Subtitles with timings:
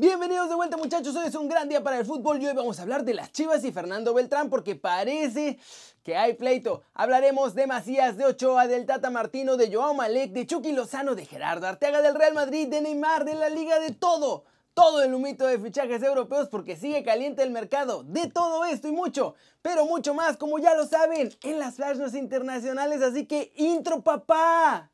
[0.00, 2.78] Bienvenidos de vuelta muchachos, hoy es un gran día para el fútbol y hoy vamos
[2.78, 5.58] a hablar de las Chivas y Fernando Beltrán porque parece
[6.02, 6.80] que hay pleito.
[6.94, 11.26] Hablaremos de Macías, de Ochoa, del Tata Martino, de Joao Malek, de Chucky Lozano, de
[11.26, 14.44] Gerardo Arteaga, del Real Madrid, de Neymar, de la Liga, de todo.
[14.72, 18.02] Todo el humito de fichajes europeos porque sigue caliente el mercado.
[18.02, 22.14] De todo esto y mucho, pero mucho más como ya lo saben en las flashes
[22.14, 23.02] internacionales.
[23.02, 24.90] Así que intro papá.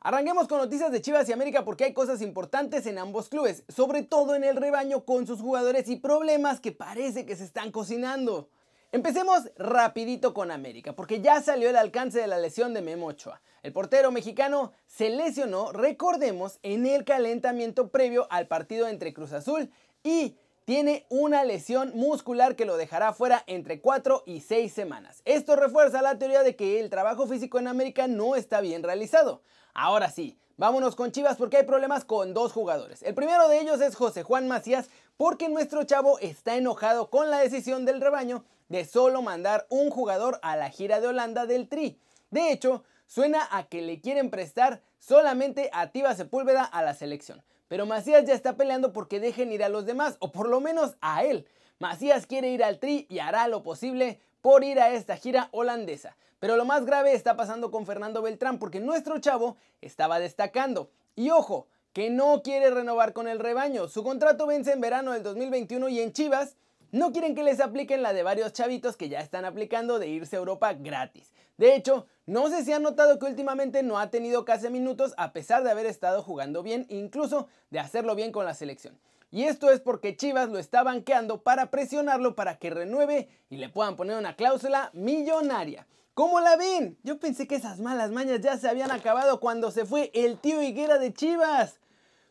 [0.00, 4.02] Arranquemos con noticias de Chivas y América porque hay cosas importantes en ambos clubes, sobre
[4.02, 8.48] todo en el rebaño con sus jugadores y problemas que parece que se están cocinando.
[8.92, 13.42] Empecemos rapidito con América, porque ya salió el alcance de la lesión de Memo Ochoa.
[13.64, 19.68] El portero mexicano se lesionó, recordemos, en el calentamiento previo al partido entre Cruz Azul
[20.04, 25.22] y tiene una lesión muscular que lo dejará fuera entre 4 y 6 semanas.
[25.24, 29.42] Esto refuerza la teoría de que el trabajo físico en América no está bien realizado.
[29.74, 33.04] Ahora sí, vámonos con Chivas porque hay problemas con dos jugadores.
[33.04, 37.38] El primero de ellos es José Juan Macías porque nuestro chavo está enojado con la
[37.38, 42.00] decisión del rebaño de solo mandar un jugador a la gira de Holanda del Tri.
[42.32, 47.44] De hecho, suena a que le quieren prestar solamente a Tiva Sepúlveda a la selección.
[47.68, 50.96] Pero Macías ya está peleando porque dejen ir a los demás, o por lo menos
[51.00, 51.46] a él.
[51.78, 56.16] Macías quiere ir al Tri y hará lo posible por ir a esta gira holandesa.
[56.38, 60.90] Pero lo más grave está pasando con Fernando Beltrán porque nuestro chavo estaba destacando.
[61.14, 63.88] Y ojo, que no quiere renovar con el rebaño.
[63.88, 66.56] Su contrato vence en verano del 2021 y en Chivas
[66.92, 70.36] no quieren que les apliquen la de varios chavitos que ya están aplicando de irse
[70.36, 71.32] a Europa gratis.
[71.58, 75.32] De hecho, no sé si han notado que últimamente no ha tenido casi minutos a
[75.32, 78.98] pesar de haber estado jugando bien, incluso de hacerlo bien con la selección.
[79.30, 83.68] Y esto es porque Chivas lo está banqueando para presionarlo para que renueve y le
[83.68, 85.86] puedan poner una cláusula millonaria.
[86.14, 86.96] ¿Cómo la ven?
[87.02, 90.62] Yo pensé que esas malas mañas ya se habían acabado cuando se fue el tío
[90.62, 91.78] Higuera de Chivas.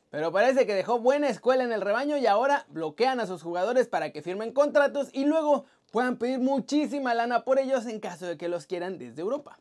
[0.10, 3.88] Pero parece que dejó buena escuela en el rebaño y ahora bloquean a sus jugadores
[3.88, 8.38] para que firmen contratos y luego puedan pedir muchísima lana por ellos en caso de
[8.38, 9.60] que los quieran desde Europa.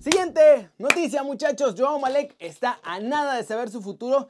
[0.00, 4.28] Siguiente noticia muchachos, Joao Malek está a nada de saber su futuro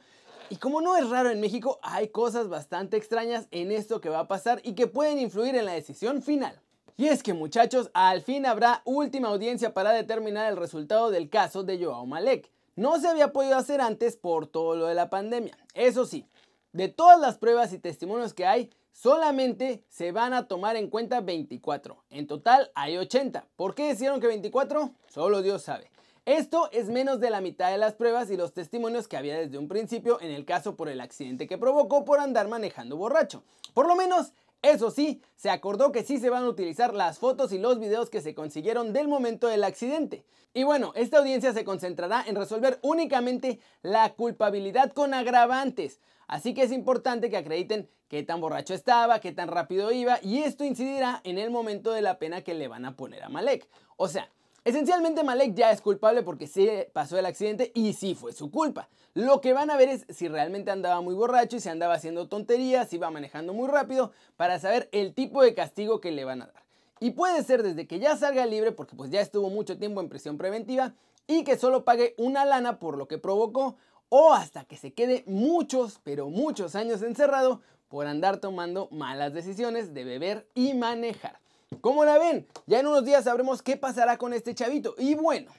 [0.49, 4.19] y como no es raro en México, hay cosas bastante extrañas en esto que va
[4.19, 6.59] a pasar y que pueden influir en la decisión final.
[6.95, 11.63] Y es que muchachos, al fin habrá última audiencia para determinar el resultado del caso
[11.63, 12.49] de Joao Malek.
[12.77, 15.57] No se había podido hacer antes por todo lo de la pandemia.
[15.73, 16.27] Eso sí,
[16.73, 21.21] de todas las pruebas y testimonios que hay, solamente se van a tomar en cuenta
[21.21, 22.03] 24.
[22.11, 23.47] En total hay 80.
[23.55, 24.91] ¿Por qué decidieron que 24?
[25.09, 25.89] Solo Dios sabe.
[26.25, 29.57] Esto es menos de la mitad de las pruebas y los testimonios que había desde
[29.57, 33.41] un principio en el caso por el accidente que provocó por andar manejando borracho.
[33.73, 37.51] Por lo menos eso sí, se acordó que sí se van a utilizar las fotos
[37.51, 40.25] y los videos que se consiguieron del momento del accidente.
[40.53, 45.99] Y bueno, esta audiencia se concentrará en resolver únicamente la culpabilidad con agravantes.
[46.27, 50.39] Así que es importante que acrediten qué tan borracho estaba, qué tan rápido iba y
[50.39, 53.67] esto incidirá en el momento de la pena que le van a poner a Malek.
[53.95, 54.29] O sea,
[54.67, 58.89] Esencialmente Malek ya es culpable porque sí pasó el accidente y sí fue su culpa.
[59.13, 62.27] Lo que van a ver es si realmente andaba muy borracho y si andaba haciendo
[62.27, 66.41] tonterías, si iba manejando muy rápido, para saber el tipo de castigo que le van
[66.41, 66.63] a dar.
[66.99, 70.09] Y puede ser desde que ya salga libre, porque pues ya estuvo mucho tiempo en
[70.09, 70.93] prisión preventiva,
[71.27, 73.77] y que solo pague una lana por lo que provocó,
[74.09, 79.93] o hasta que se quede muchos, pero muchos años encerrado por andar tomando malas decisiones
[79.93, 81.39] de beber y manejar.
[81.81, 82.47] ¿Cómo la ven?
[82.65, 84.95] Ya en unos días sabremos qué pasará con este chavito.
[84.97, 85.51] Y bueno,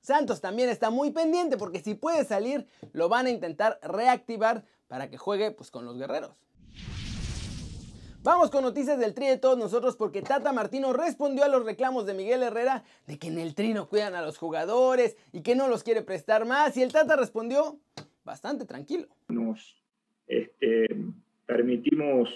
[0.00, 5.08] Santos también está muy pendiente porque si puede salir, lo van a intentar reactivar para
[5.08, 6.36] que juegue pues, con los guerreros.
[8.24, 12.06] Vamos con noticias del Tri de todos nosotros porque Tata Martino respondió a los reclamos
[12.06, 15.56] de Miguel Herrera de que en el Tri no cuidan a los jugadores y que
[15.56, 16.76] no los quiere prestar más.
[16.76, 17.80] Y el Tata respondió
[18.24, 19.08] bastante tranquilo.
[19.28, 19.76] Nos
[20.28, 20.86] este,
[21.46, 22.28] permitimos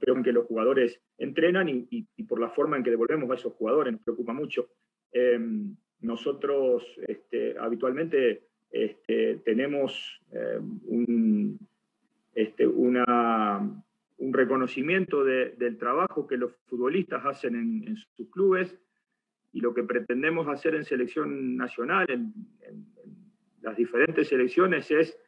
[0.00, 3.52] pero en que los jugadores entrenan y, por la forma en que devolvemos a esos
[3.52, 4.68] jugadores nos preocupa mucho.
[5.12, 11.58] Em, nosotros este, habitualmente este, tenemos em, un,
[12.34, 13.82] este, una,
[14.18, 18.74] un reconocimiento del trabajo que los futbolistas hacen en, sus clubes
[19.52, 22.32] y lo que pretendemos hacer en selección nacional, en,
[22.62, 22.86] en
[23.60, 25.18] las diferentes selecciones, es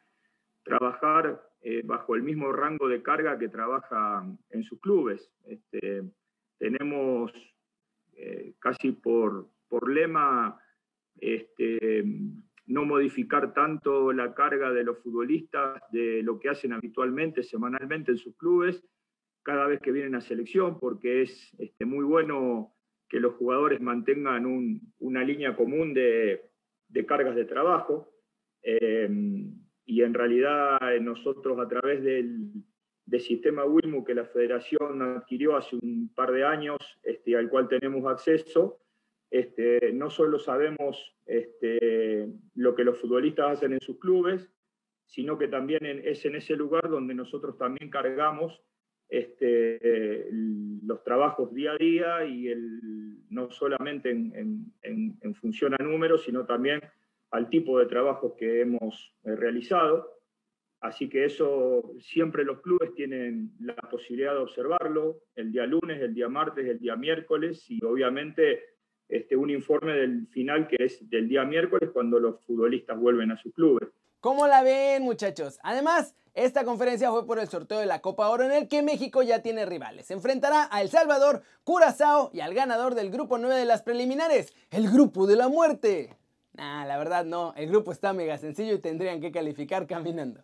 [0.63, 5.31] trabajar eh, bajo el mismo rango de carga que trabaja en sus clubes.
[5.45, 6.03] Este,
[6.57, 7.31] tenemos
[8.17, 10.59] eh, casi por, por lema
[11.21, 12.03] este,
[12.65, 18.17] no modificar tanto la carga de los futbolistas de lo que hacen habitualmente, semanalmente en
[18.17, 18.83] sus clubes,
[19.41, 22.75] cada vez que vienen a selección, porque es este, muy bueno
[23.07, 26.41] que los jugadores mantengan una línea común de,
[27.07, 28.09] cargas de trabajo.
[28.63, 29.07] Eh,
[29.85, 32.51] y en realidad nosotros a través del,
[33.19, 38.09] sistema WILMU que la federación adquirió hace un par de años, este, al cual tenemos
[38.11, 38.79] acceso,
[39.29, 44.49] este, no solo sabemos este, lo que los futbolistas hacen en sus clubes,
[45.05, 48.63] sino que también es en ese lugar donde nosotros también cargamos
[49.09, 52.51] este, los trabajos día a día y
[53.29, 56.81] no solamente en, función a números, sino también
[57.33, 60.07] al tipo de trabajos que hemos eh, realizado.
[60.81, 66.13] Así que eso siempre los clubes tienen la posibilidad de observarlo el día lunes, el
[66.13, 68.61] día martes, el día miércoles y obviamente
[69.09, 73.37] este, un informe del final que es del día miércoles cuando los futbolistas vuelven a
[73.37, 73.89] sus clubes.
[74.19, 75.59] ¿Cómo la ven muchachos?
[75.63, 79.23] Además, esta conferencia fue por el sorteo de la Copa Oro en el que México
[79.23, 80.05] ya tiene rivales.
[80.05, 84.53] Se enfrentará a El Salvador, Curazao y al ganador del grupo 9 de las preliminares,
[84.69, 86.15] el grupo de la muerte.
[86.53, 90.43] Nah, la verdad no, el grupo está mega sencillo y tendrían que calificar caminando.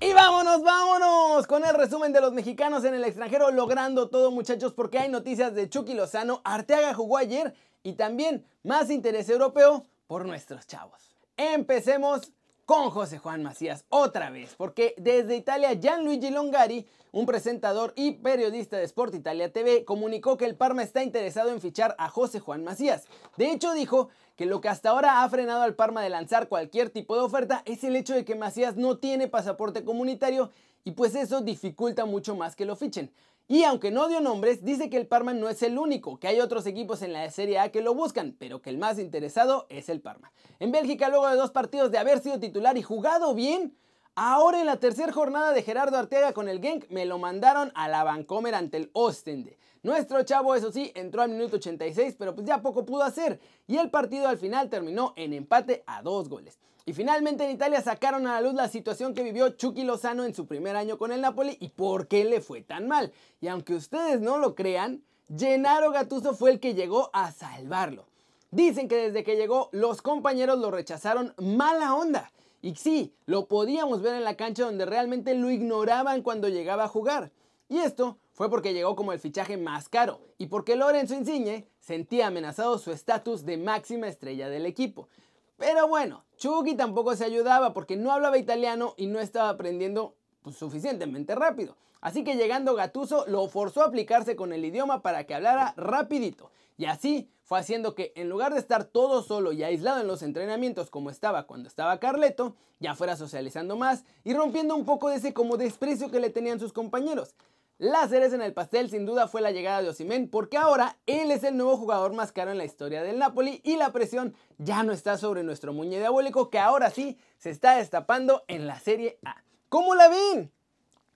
[0.00, 4.72] Y vámonos, vámonos con el resumen de los mexicanos en el extranjero logrando todo muchachos
[4.72, 10.26] porque hay noticias de Chucky Lozano, Arteaga jugó ayer y también más interés europeo por
[10.26, 11.14] nuestros chavos.
[11.36, 12.32] Empecemos
[12.66, 18.76] con José Juan Macías otra vez, porque desde Italia Gianluigi Longari, un presentador y periodista
[18.76, 22.64] de Sport Italia TV, comunicó que el Parma está interesado en fichar a José Juan
[22.64, 23.04] Macías.
[23.36, 26.90] De hecho dijo que lo que hasta ahora ha frenado al Parma de lanzar cualquier
[26.90, 30.50] tipo de oferta es el hecho de que Macías no tiene pasaporte comunitario
[30.84, 33.10] y pues eso dificulta mucho más que lo fichen.
[33.46, 36.40] Y aunque no dio nombres, dice que el Parma no es el único, que hay
[36.40, 39.90] otros equipos en la Serie A que lo buscan, pero que el más interesado es
[39.90, 40.32] el Parma.
[40.60, 43.76] En Bélgica, luego de dos partidos de haber sido titular y jugado bien,
[44.14, 47.86] ahora en la tercera jornada de Gerardo Arteaga con el Genk me lo mandaron a
[47.86, 49.58] la Vancomer ante el Ostende.
[49.82, 53.76] Nuestro chavo, eso sí, entró al minuto 86, pero pues ya poco pudo hacer, y
[53.76, 56.58] el partido al final terminó en empate a dos goles.
[56.86, 60.34] Y finalmente en Italia sacaron a la luz la situación que vivió Chucky Lozano en
[60.34, 63.12] su primer año con el Napoli y por qué le fue tan mal.
[63.40, 65.02] Y aunque ustedes no lo crean,
[65.34, 68.06] Gennaro Gattuso fue el que llegó a salvarlo.
[68.50, 72.30] Dicen que desde que llegó los compañeros lo rechazaron mala onda.
[72.60, 76.88] Y sí, lo podíamos ver en la cancha donde realmente lo ignoraban cuando llegaba a
[76.88, 77.32] jugar.
[77.70, 82.26] Y esto fue porque llegó como el fichaje más caro y porque Lorenzo Insigne sentía
[82.26, 85.08] amenazado su estatus de máxima estrella del equipo.
[85.56, 90.56] Pero bueno, Chucky tampoco se ayudaba porque no hablaba italiano y no estaba aprendiendo pues,
[90.56, 91.76] suficientemente rápido.
[92.00, 96.50] Así que llegando Gatuso lo forzó a aplicarse con el idioma para que hablara rapidito.
[96.76, 100.22] Y así fue haciendo que en lugar de estar todo solo y aislado en los
[100.22, 105.16] entrenamientos como estaba cuando estaba Carleto, ya fuera socializando más y rompiendo un poco de
[105.16, 107.34] ese como desprecio que le tenían sus compañeros.
[107.78, 111.32] La cereza en el pastel sin duda fue la llegada de Osimen porque ahora él
[111.32, 114.84] es el nuevo jugador más caro en la historia del Napoli y la presión ya
[114.84, 119.18] no está sobre nuestro muñe diabólico que ahora sí se está destapando en la Serie
[119.24, 119.42] A.
[119.68, 120.52] ¿Cómo la ven?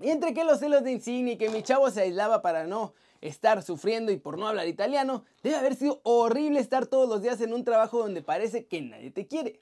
[0.01, 3.63] Entre que los celos de Insigne y que mi chavo se aislaba para no estar
[3.63, 7.53] sufriendo y por no hablar italiano, debe haber sido horrible estar todos los días en
[7.53, 9.61] un trabajo donde parece que nadie te quiere.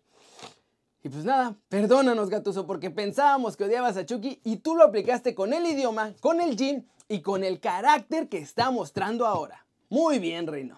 [1.03, 5.35] Y pues nada, perdónanos Gatuso porque pensábamos que odiabas a Chucky y tú lo aplicaste
[5.35, 9.67] con el idioma, con el gym y con el carácter que está mostrando ahora.
[9.89, 10.77] Muy bien, Reino.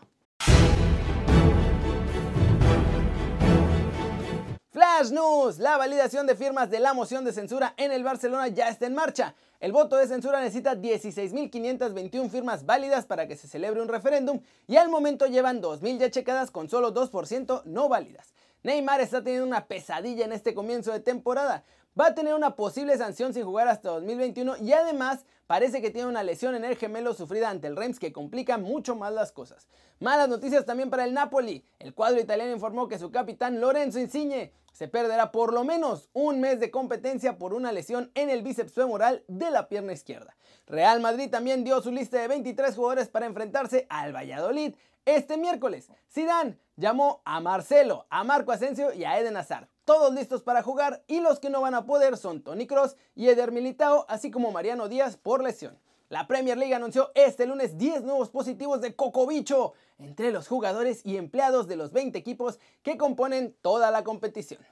[4.70, 8.68] Flash News, la validación de firmas de la moción de censura en el Barcelona ya
[8.68, 9.34] está en marcha.
[9.58, 14.76] El voto de censura necesita 16.521 firmas válidas para que se celebre un referéndum y
[14.76, 18.34] al momento llevan 2.000 ya checadas con solo 2% no válidas.
[18.62, 21.64] Neymar está teniendo una pesadilla en este comienzo de temporada.
[21.98, 26.08] Va a tener una posible sanción sin jugar hasta 2021 y además parece que tiene
[26.08, 29.68] una lesión en el gemelo sufrida ante el Reims que complica mucho más las cosas.
[29.98, 31.64] Malas noticias también para el Napoli.
[31.78, 36.40] El cuadro italiano informó que su capitán Lorenzo Insigne se perderá por lo menos un
[36.40, 40.36] mes de competencia por una lesión en el bíceps femoral de la pierna izquierda.
[40.66, 44.74] Real Madrid también dio su lista de 23 jugadores para enfrentarse al Valladolid
[45.04, 49.68] este miércoles, Zidane llamó a Marcelo, a Marco Asensio y a Eden Hazard.
[49.84, 53.28] Todos listos para jugar y los que no van a poder son Tony Cross y
[53.28, 55.78] Eder Militao, así como Mariano Díaz por lesión.
[56.08, 61.16] La Premier League anunció este lunes 10 nuevos positivos de Cocobicho entre los jugadores y
[61.16, 64.64] empleados de los 20 equipos que componen toda la competición.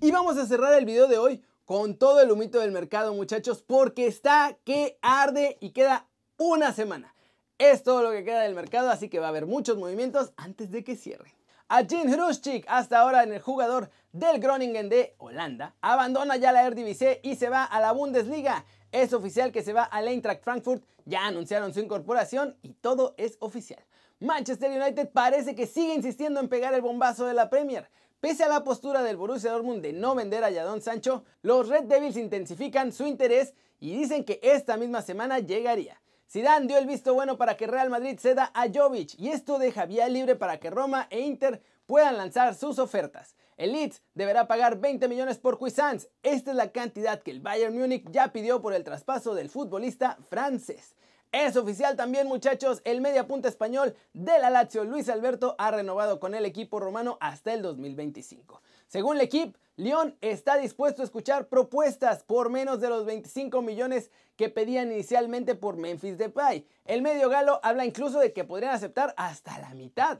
[0.00, 3.62] Y vamos a cerrar el video de hoy con todo el humito del mercado muchachos
[3.62, 7.13] porque está que arde y queda una semana.
[7.58, 10.72] Es todo lo que queda del mercado, así que va a haber muchos movimientos antes
[10.72, 11.36] de que cierre.
[11.68, 16.66] A Jim Hruschik, hasta ahora en el jugador del Groningen de Holanda, abandona ya la
[16.66, 18.64] Eredivisie y se va a la Bundesliga.
[18.90, 23.36] Es oficial que se va al Eintracht Frankfurt, ya anunciaron su incorporación y todo es
[23.38, 23.84] oficial.
[24.18, 27.88] Manchester United parece que sigue insistiendo en pegar el bombazo de la Premier.
[28.18, 31.84] Pese a la postura del Borussia Dortmund de no vender a Jadon Sancho, los Red
[31.84, 36.00] Devils intensifican su interés y dicen que esta misma semana llegaría.
[36.34, 39.86] Zidane dio el visto bueno para que Real Madrid ceda a Jovic y esto deja
[39.86, 43.36] vía libre para que Roma e Inter puedan lanzar sus ofertas.
[43.56, 46.10] El Leeds deberá pagar 20 millones por Cuisance.
[46.24, 50.18] Esta es la cantidad que el Bayern Múnich ya pidió por el traspaso del futbolista
[50.28, 50.96] francés.
[51.30, 56.34] Es oficial también, muchachos, el mediapunta español de la Lazio, Luis Alberto, ha renovado con
[56.34, 58.60] el equipo romano hasta el 2025.
[58.86, 64.10] Según el equipo, Lyon está dispuesto a escuchar propuestas por menos de los 25 millones
[64.36, 66.66] que pedían inicialmente por Memphis Depay.
[66.84, 70.18] El medio galo habla incluso de que podrían aceptar hasta la mitad.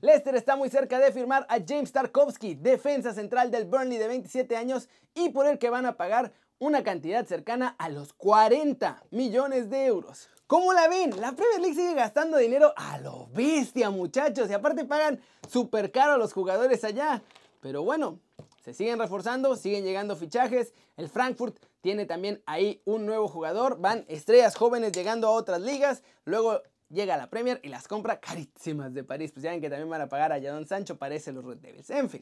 [0.00, 4.56] Leicester está muy cerca de firmar a James Tarkovsky, defensa central del Burnley de 27
[4.56, 9.70] años y por el que van a pagar una cantidad cercana a los 40 millones
[9.70, 10.28] de euros.
[10.46, 11.18] ¿Cómo la ven?
[11.20, 16.12] La Premier League sigue gastando dinero a lo bestia, muchachos, y aparte pagan súper caro
[16.12, 17.22] a los jugadores allá.
[17.64, 18.20] Pero bueno,
[18.62, 20.74] se siguen reforzando, siguen llegando fichajes.
[20.98, 23.80] El Frankfurt tiene también ahí un nuevo jugador.
[23.80, 26.02] Van estrellas jóvenes llegando a otras ligas.
[26.26, 29.32] Luego llega a la Premier y las compra carísimas de París.
[29.32, 31.88] Pues ya ven que también van a pagar a Jadon Sancho, parece los Red Devils.
[31.88, 32.20] En fin.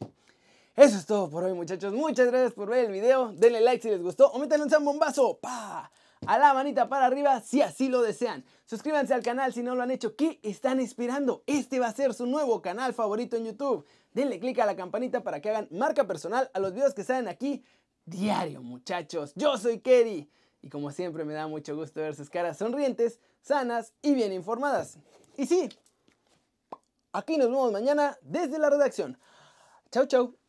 [0.77, 1.91] Eso es todo por hoy, muchachos.
[1.91, 3.33] Muchas gracias por ver el video.
[3.33, 5.39] Denle like si les gustó o métanle un zambombazo.
[5.39, 5.91] ¡Pa!
[6.25, 8.45] A la manita para arriba si así lo desean.
[8.65, 10.15] Suscríbanse al canal si no lo han hecho.
[10.15, 11.43] ¿Qué están esperando?
[11.47, 13.85] Este va a ser su nuevo canal favorito en YouTube.
[14.13, 17.27] Denle click a la campanita para que hagan marca personal a los videos que salen
[17.27, 17.63] aquí
[18.05, 19.33] diario, muchachos.
[19.35, 20.29] Yo soy Kerry
[20.61, 24.97] y como siempre me da mucho gusto ver sus caras sonrientes, sanas y bien informadas.
[25.35, 25.69] Y sí,
[27.11, 29.17] aquí nos vemos mañana desde la redacción.
[29.91, 30.42] Chau, chau.